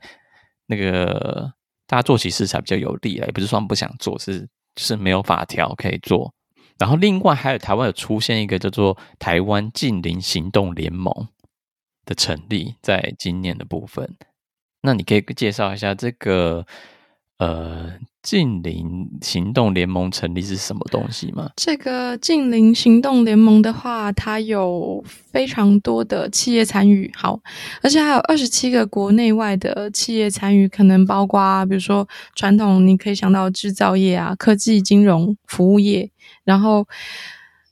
[0.65, 1.53] 那个
[1.87, 6.33] 大家做起事才比较有利啊，也不是说不想做，是是没有法条可以做。
[6.79, 11.29] 然后另外还有台湾有出现一个叫做台湾近邻行动联盟
[12.07, 14.17] 的成立，在今年的部分，
[14.81, 16.67] 那你可以介绍一下这个。
[17.39, 21.51] 呃，近零行动联盟成立是什么东西吗？
[21.57, 27.39] 这个近零行动联盟的话，它有非常多的企业参与，好，
[27.83, 36.11] 而且还有二十七个国内外的企业参与，可能包括比如说传统你可以想到制造业啊、科技、金融、服务业，
[36.45, 36.89] 然后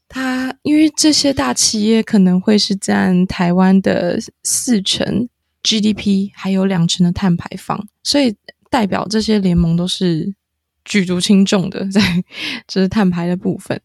[0.07, 5.27] 它因为这些大企业可能会是占台湾的四成
[5.63, 8.37] GDP，还有两成的碳排放，所以。
[8.73, 10.33] 代表这些联盟都是
[10.85, 12.01] 举足轻重的， 在
[12.67, 13.81] 这是碳排的部分。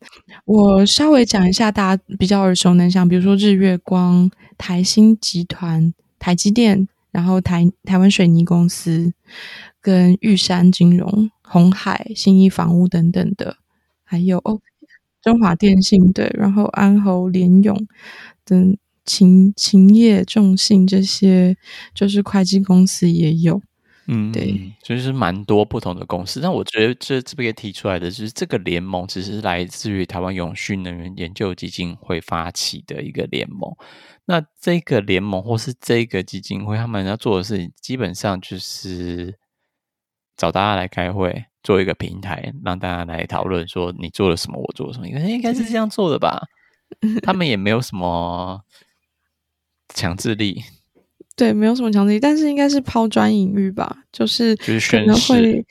[0.46, 9.14] 我稍微讲一下大家比较耳熟能详，比如说日月光、台新集团、台积电，然后台台湾水泥公司、
[9.82, 13.58] 跟玉山金融、鸿海、新一房屋等等的，
[14.04, 14.60] 还有哦，
[15.22, 17.88] 中华电信对，然后安侯联永
[18.46, 21.56] 等勤勤业、众信这些，
[21.94, 23.62] 就是会计公司也有。
[24.10, 33.70] 嗯，对，就是蛮多不同的公司，但我觉得这这边提出来的就是这个联盟，其实是来自于台湾永续能源研究基金会发起的一个联盟。
[34.26, 39.38] 那这个联盟或是这个基金会，他们要做的事情，基本上就是
[40.38, 46.42] 找大家来开会，做一个平台，让大家来讨论说你做了什么，我做了什么，应该应该是这样做的吧？
[47.24, 48.62] 他们也没有什么
[49.94, 50.64] 强制力。
[51.38, 55.66] 对，没有什么强制力，但是应该是抛砖引玉吧，就是可能会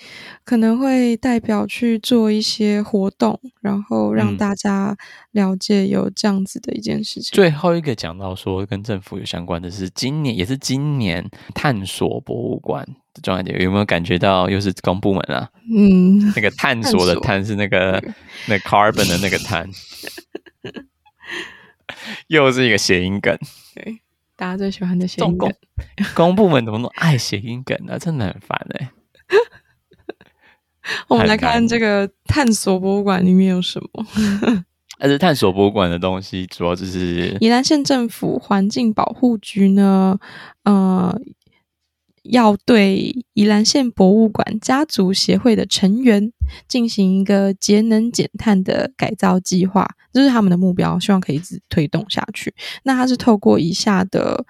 [0.45, 4.97] 可能会代表去做一些活动，然后让大家
[5.33, 7.31] 了解有这样子的一件事情。
[7.33, 15.51] 嗯、最后一个讲到说跟政府有相关的是今年，也是今年探索博物馆的重点，有没有感觉到又是公部门啊？
[15.77, 18.01] 嗯，那个 探索的探是那个
[18.47, 19.69] 那个 carbon 的那个探，
[22.29, 23.37] 又是一个谐音梗。
[23.75, 23.99] 对。
[24.37, 25.51] 大家最喜欢的谐音梗，
[26.15, 27.99] 公部门怎么那么爱谐音梗呢？
[27.99, 28.91] 真的很烦哎、欸。
[31.09, 34.07] 我们来看这个探索博物馆里面有什么。
[35.01, 40.19] 而且探索博物馆的东西，主要就是宜兰县政府环境保护局呢，
[40.65, 41.19] 呃。
[42.31, 46.33] 要对宜兰县博物馆家族协会的成员
[46.69, 52.55] 进行一个节能减碳的改造计划，这是他们的目标，希望可以一直推动下去。
[52.85, 54.45] 那它是透过以下的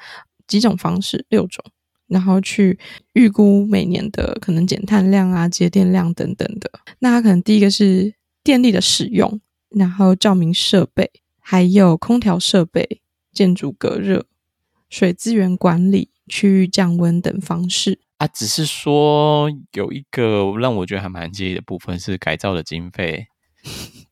[0.47, 1.65] 几种方式，六种，
[2.07, 2.79] 然后去
[3.15, 6.71] 预估每年的可能减碳量啊、节电量等等的。
[6.99, 11.11] 那它可能第一个是电力的使用，然后照明设备，
[11.41, 13.01] 还有空调设备、
[13.33, 14.27] 建筑隔热、
[14.89, 16.11] 水资源管理。
[16.29, 23.29] 区域降温等方式啊，只是说有一个让我觉得还蛮介意的部分是改造的经费。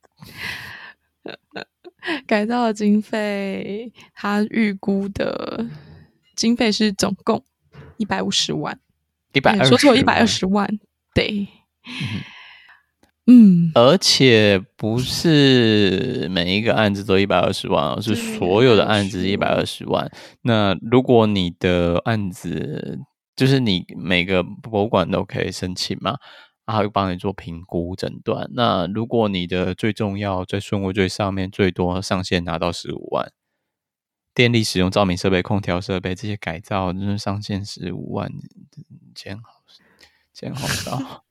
[2.27, 5.67] 改造的经费，他预估的
[6.37, 7.43] 经费是总共
[7.97, 8.79] 一百五十万，
[9.33, 10.69] 一百二十，说错一百二十万，
[11.15, 11.49] 对。
[11.87, 12.21] 嗯，
[13.75, 20.11] 而且不是每一个案子都一百二十万，是所有的案子一百二十万。
[20.43, 23.01] 那如果你的案子
[23.35, 26.19] 就是你每个博物馆都可以申请嘛，
[26.67, 28.49] 然后会帮你做评估诊断。
[28.53, 33.33] 那如果你的最重要、最顺位最上面最多上限拿到十五万，
[34.35, 38.31] 电力使用、照明设备、空调设备这些改造，就是上限十五万，
[39.15, 39.63] 钱好
[40.33, 41.25] 钱好少。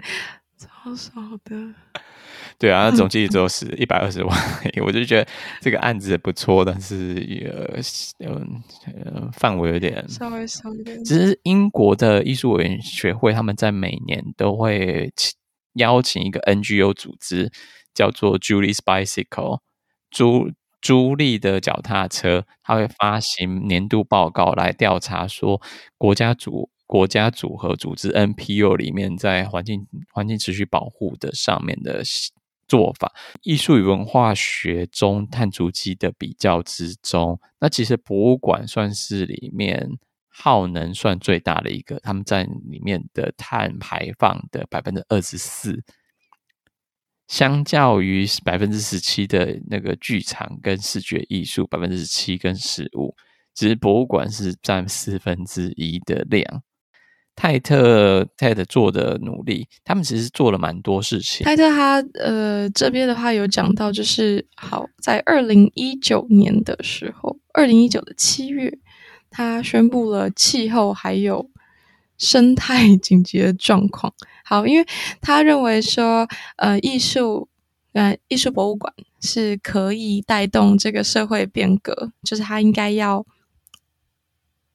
[0.82, 1.12] 超少
[1.44, 1.74] 的，
[2.58, 4.38] 对啊，总计只有是一百二十万，
[4.82, 5.28] 我就觉得
[5.60, 7.52] 这个案子不错，但是也
[8.20, 11.04] 嗯呃范围有点稍微少一点。
[11.04, 15.12] 只是英国的艺术委员学会，他们在每年都会
[15.74, 17.52] 邀请一个 NGO 组织，
[17.92, 19.60] 叫做 Julie's Bicycle，
[20.10, 25.60] 朱朱莉的脚踏车，他会发行年度报告来调查说
[25.98, 26.70] 国家组。
[26.90, 32.02] 国家组合组织 NPO 里面，在环境环境持续保护的上面的
[32.66, 39.88] 做法，艺术与文化学中碳足迹的比较之中，那其实博物馆算是里面
[40.28, 45.84] 耗能算最大的一个，他们在里面的碳排放的百分之二十四，
[47.28, 53.14] 相较于百分之十七的那个剧场跟视觉艺术百分之十七跟十五，
[53.54, 56.64] 其实博物馆是占四分之一的量。
[57.40, 61.42] 泰特泰特做的努力，他们其实做了蛮多事情。
[61.42, 68.70] 泰特他呃这边的话有讲到，就是好在二零一九年的时候，二零一九的七月，
[69.30, 71.50] 他宣布了气候还有
[72.18, 74.12] 生态 紧急的状况。
[74.44, 74.86] 好，因为
[75.22, 77.48] 他认为说，呃，艺术
[77.94, 83.24] 呃艺术博物馆是可以带动这个社会变革，就是他应该要。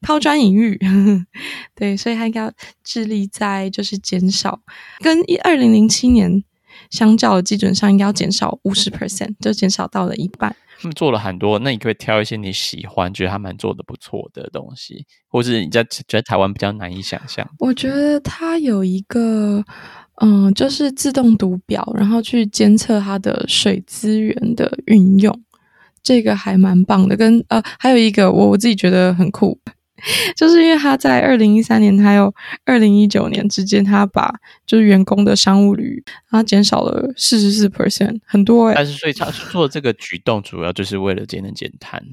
[0.06, 0.80] 抛砖引玉，
[1.74, 4.62] 对，所以他应该要致力在就是减少，
[5.00, 6.44] 跟一二零零七年
[6.92, 10.56] 相较的基准上，应该要减少五十 percent，就减少到了一半。
[10.78, 17.50] 他们做了很多，那你可以挑一些你喜欢、觉得他们做的不错的东西，或是你在觉得台湾比较难以想象。
[17.58, 19.64] 我觉得它有一个，
[20.22, 25.42] 嗯，就是自动读表，然后去监测它的水资源的运用，
[26.04, 27.18] 这个还蛮棒的。
[27.18, 29.58] 跟呃，还有一个我我自己觉得很酷。
[30.36, 32.34] 就是因为他在二零一三年还有
[32.66, 34.34] 二零一九年之间，他把
[34.66, 38.74] 就是员工的商务旅，他减少了四十四 percent，很多。
[38.74, 42.04] 但是所以他做这个举动，主要就是为了节能减碳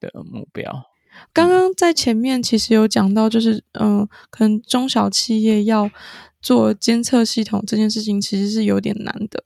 [0.00, 0.84] 的目标。
[1.32, 5.90] 刚刚在前面其实有讲到，就是嗯、呃，可能中小企业要
[6.40, 9.44] 做监测系统这件事情，其实是有点难的。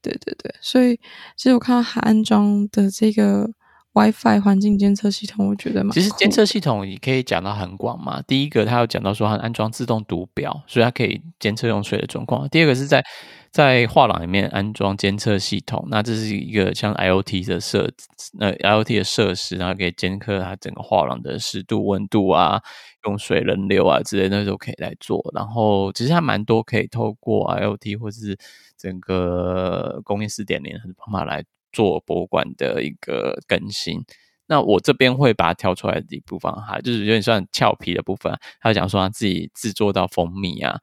[0.00, 0.96] 对对对，所以
[1.36, 3.50] 其实我看到他安装的这个。
[3.94, 8.20] WiFi 环境监测系统，我觉得嘛，其实监测系统也可以讲到很广嘛。
[8.22, 12.48] 第一个，它有讲到说它安装自动读表，所以它可以监测用水的状况。
[12.48, 13.04] 第二个是在
[13.52, 17.88] 在画廊里面安装监测系统，那这是一个像 IoT 的设
[18.40, 22.60] 呃 IoT 的设施，然后可以监测它整个画廊的湿度、温度啊、
[23.06, 25.24] 用水、人流啊之类的，那都可以来做。
[25.32, 28.36] 然后其实还蛮多可以透过 IoT 或是
[28.76, 31.44] 整个工业四点零的方法来。
[31.74, 34.00] 做博物馆的一个更新，
[34.46, 38.32] 那我这边会把它挑出来的一部分哈，就是有点算俏皮的部分。
[38.60, 40.78] 他讲说他自己制作到蜂蜜啊，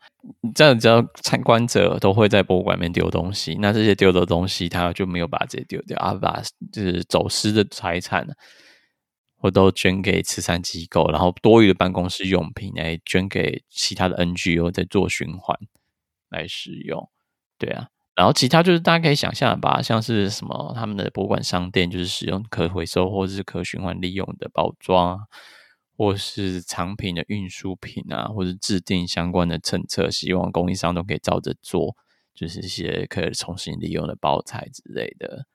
[0.53, 8.27] 这样只要参观者都会在博物馆里面丢东西，那这些丢的东西他就没有把这些丢掉，而把就是走失的财产，
[9.41, 15.57] 我都捐给慈善机构，然后多余的办公室用品来捐给其他的 NGO 在做循环
[16.29, 17.09] 来使用。
[17.57, 17.87] 对啊。
[18.15, 25.27] 然后其他就是大家可以想象吧，像是什么他们的博物馆商店，就是使用可回收或是可循环利用的包装，
[25.97, 31.95] 或是藏品的运输品啊，或是制定相关的政策，希望供应商都可以照着做，
[32.35, 35.45] 就是一些可以重新利用的包材之类的，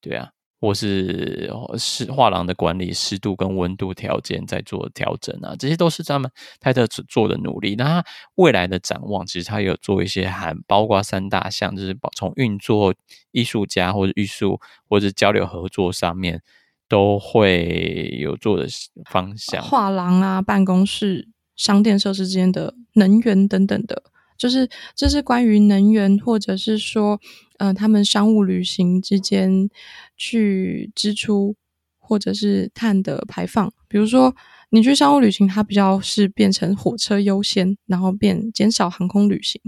[0.00, 0.30] 对啊。
[0.60, 6.30] 或是是画廊的管理湿度跟温度条件在做调整啊，这些都是他们
[6.60, 7.74] 泰特做的努力。
[7.76, 8.04] 那他
[8.34, 12.94] 未来的展望，其实他有做一些，还包括三大项，就是从运作、
[13.32, 16.42] 艺术家或者艺术或者交流合作上面，
[16.88, 18.68] 都会有做的
[19.10, 19.62] 方向。
[19.62, 24.02] 画廊啊，办公室、商店设施之间的能源等等的。
[24.36, 27.20] 就是这是关于能源，或者是说，
[27.60, 29.68] 呃，他们商务旅行之间
[30.16, 31.54] 去支出，
[31.98, 33.70] 或者是碳的排放。
[33.86, 34.34] 比如说，
[34.70, 39.60] 你去商务旅行，它比较是变成火车优先，然后变减少航空旅行。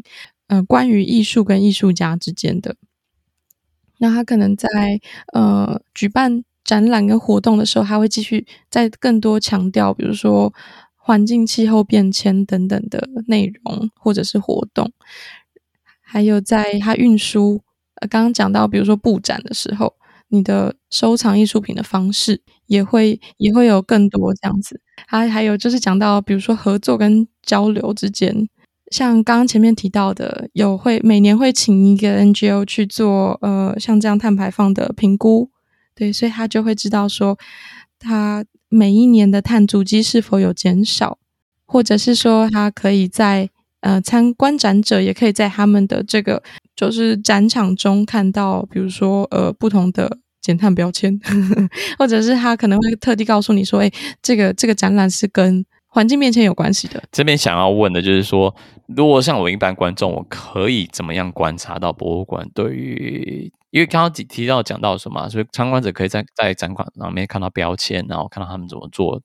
[0.47, 2.77] 呃，关于艺术跟艺术家之间的，
[3.99, 4.69] 那他可能在
[5.35, 10.53] 呃举办展览跟活动的时候，他会继续再更多强调，比如说。
[11.05, 14.93] 环境、气候变迁等等的内容，或者是活动，
[16.01, 17.61] 还有在它运输，
[18.09, 19.95] 刚刚讲到，比如说布展的时候，
[20.29, 24.81] 你的收藏艺术品的方式也会也会有更多这样子。
[25.07, 28.49] 还还有就是讲到，比如说合作跟交流之间，
[28.91, 35.51] 像刚刚前面提到的，有会每年会请一个 NGO 去做，呃，像这样碳排放的评估，
[35.95, 37.39] 对，所以他就会知道说
[37.99, 38.45] 他。
[38.75, 41.19] 每一年的碳足迹是否有减少，
[41.67, 43.51] 或者是说，他可以在
[43.81, 46.43] 呃参观展者也可以在他们的这个
[46.87, 51.19] 就是展场中看到，比如说呃不同的减碳标签，
[51.99, 57.03] 或者是他可能会特地告诉你说，诶，这个这个展览是跟环境面前有关系的。
[57.13, 58.55] 这边想要问的就是说，
[58.89, 63.53] 如果像我一般观众，我可以怎么样观察到博物馆对于？
[63.71, 69.23] 因为刚刚提提到讲到什么，所以参观者可以在在展馆上面看到标签，然后看到他们怎么做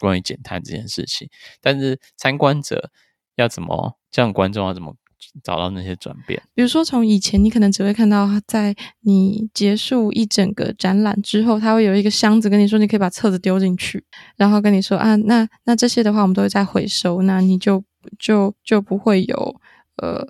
[0.00, 1.28] 关于减碳这件事情。
[1.60, 2.90] 但是参观者
[3.36, 4.96] 要怎么，这样观众要怎么
[5.42, 6.42] 找到那些转变？
[6.54, 14.04] 比如说，从以前你可能只会看到在你结束一整个展览之后，他会有一个箱子跟你说，你可以把册子丢进去，
[14.36, 17.82] 然后跟你说啊，那那这些的话我们都会再回收，那你就
[18.18, 19.60] 就就不会有
[19.96, 20.28] 呃。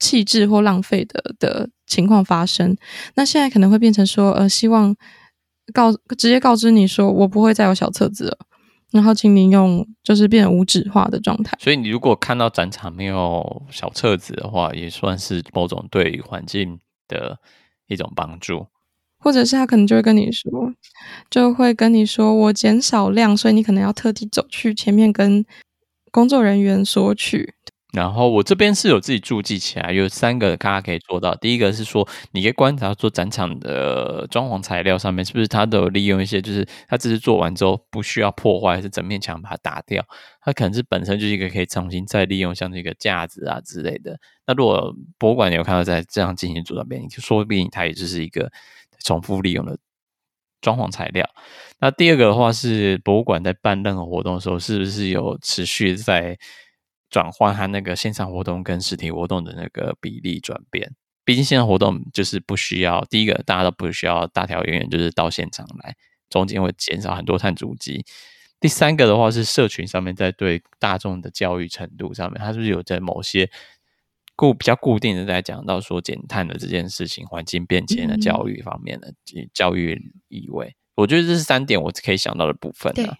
[0.00, 2.76] 弃置或浪费的的情况发生，
[3.16, 4.94] 那现在可能会变成说，呃，希望
[5.72, 8.38] 告直接告知你说，我不会再有小册子了，
[8.90, 11.56] 然后请你用就是变无纸化的状态。
[11.60, 17.38] 所以你如果看到展场没有小册子的话，也算是某种对环境的
[17.86, 18.66] 一种帮助，
[19.18, 20.50] 或者是他可能就会跟你说，
[21.30, 25.44] 就会跟你说我减少量，所以你可能要特地走去前面跟
[26.10, 27.54] 工作人员索取。
[27.92, 31.34] 然后我这边是有自己注记起来，有三个大家可以做到。
[31.36, 40.04] 第一个是说，你可以观察做展场的装潢材料上面是不是它都有利用一些，就是它只是做完之后不需要破坏，是整面墙把它打掉，
[40.42, 44.20] 它可能是本身就是一个可以重新再利用，像这个架子啊之类的。
[44.46, 48.52] 那如果博物馆有看到在这样进行做到变，就说不定它也就是一个
[49.02, 49.78] 重复利用的
[50.60, 51.26] 装潢材料。
[51.80, 56.38] 那第二个的话是博物馆在办任何活动的时候，是不是有持续在
[57.10, 60.94] 转换它那个线上活动跟实体活动的那个比例转变，
[61.24, 65.96] 毕竟线上活动就是不需要第一个，大家都不需要大条远远就是到现场来，
[66.28, 68.04] 中间会减少很多碳足迹。
[68.60, 73.48] 第三个的话是社群上面在对大众的教育程度上面，它是不是有在某些
[74.34, 79.14] 固比较固定的在讲到说减碳的这件事情、环境变迁的教育方面的
[79.54, 80.74] 教育意味？
[80.96, 83.14] 我觉得这是三点我可以想到的部分呢。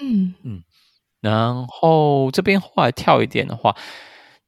[0.00, 0.62] 嗯嗯。
[1.20, 3.74] 然后这边后来跳一点的话，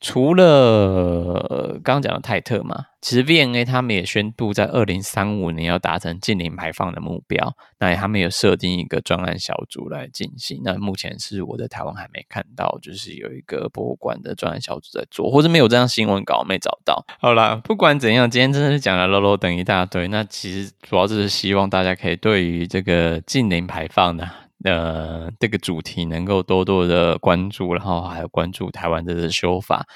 [0.00, 7.54] 除了刚刚讲的泰特嘛，其实 V&A 他们也宣布在二零三五年要达成净零排放的目标。
[7.78, 10.62] 那他们有设定一个专案小组来进行。
[10.64, 17.04] 那目前是我在台湾还没看到，就是有一个博物馆的专案小组在做，或者没有这样新闻稿没找到。
[17.18, 20.08] 好啦，不管怎样，今天真的是讲了啰啰等一大堆。
[20.08, 24.26] 那其实主要就是希望大家可以对于这个净零排放的。
[24.64, 29.86] 呃，这个主题能够多多的关注，然后还有关注台湾的修法。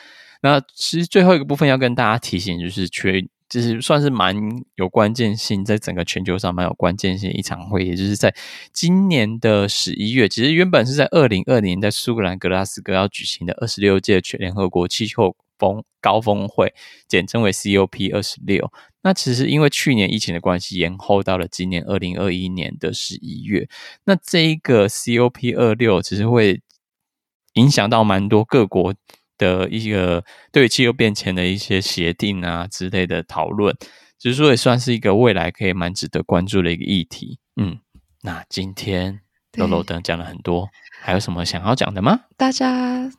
[0.43, 4.37] 那其实最后一个部分要跟大家提醒，就是缺就是算是蛮
[4.77, 8.35] 有关键性，在整个全球上蛮有关键性的一场会，也就是在
[8.73, 10.29] 今年的十一月。
[10.29, 15.37] 其实原本是在二零二零年在苏格兰格拉斯哥要举行的二十六届全联合国气候
[15.73, 16.75] 峰高峰会，
[17.09, 18.71] 简称为 COP 二十六。
[19.03, 23.69] 那其实因为去年疫情的关系，延后到了今年二零二一年的十一月。
[24.05, 26.61] 那这一个 COP 二六其实会
[27.55, 28.95] 影响到蛮多各国。
[29.37, 33.77] 的一个对气候变迁的一些协定啊之类的讨论，
[34.17, 37.41] 只是说也算是一个未来可以蛮值得关注的一个议题。
[37.57, 37.81] 嗯，
[38.23, 39.23] 那今天
[39.57, 40.69] 漏漏等讲了很多，
[41.03, 42.21] 还有什么想要讲的吗？
[42.37, 43.11] 大家，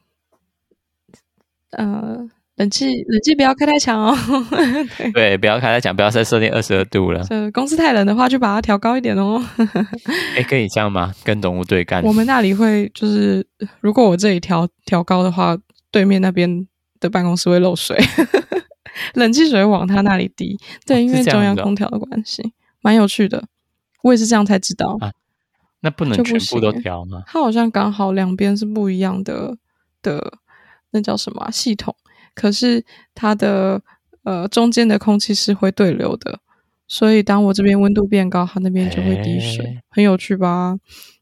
[1.75, 4.17] 呃，冷气冷气不要开太强哦。
[4.97, 7.23] 对，对，不要开太强，不要再设定二十二度了。
[7.51, 9.43] 公司太冷的话，就把它调高一点哦。
[10.35, 11.13] 哎，可以这样吗？
[11.23, 12.01] 跟动物对干？
[12.05, 13.45] 我们那里会就是，
[13.81, 15.57] 如果我这里调调高的话。
[15.91, 16.67] 对面那边
[16.99, 17.97] 的办公室会漏水，
[19.15, 20.59] 冷气水往他那里滴。
[20.85, 22.43] 对，因为中央空调的关系，
[22.81, 23.41] 蛮有趣的。
[24.03, 24.97] 我也是这样才知道。
[24.99, 25.13] 啊、
[25.79, 27.23] 那不能全部都调吗？
[27.27, 29.55] 它好像刚好两边是不一样的
[30.01, 30.33] 的，
[30.91, 31.95] 那叫什么、啊、系统？
[32.33, 32.83] 可是
[33.13, 33.81] 它的
[34.23, 36.39] 呃中间的空气是会对流的，
[36.87, 40.75] 所以当我这边温度变高，它那边就会滴水，欸、很有趣吧？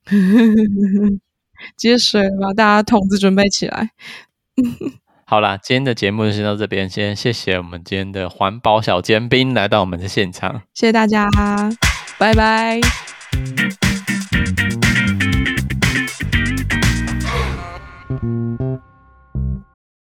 [1.78, 2.54] 接水了吧？
[2.54, 3.92] 大家桶子准备起来。
[5.26, 11.28] 好啦，今天的节目就先到这边，先谢谢我们今天的环保小尖兵来到我们的现场，谢谢大家，
[12.18, 12.80] 拜拜。